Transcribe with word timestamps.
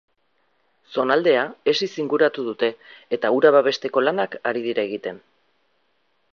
Zonaldea 0.95 1.43
hesiz 1.73 1.89
inguratu 2.05 2.47
dute 2.49 2.71
eta 3.19 3.33
hura 3.37 3.53
babesteko 3.59 4.07
lanak 4.09 4.41
ari 4.53 4.67
dira 4.69 4.89
egiten. 4.91 5.25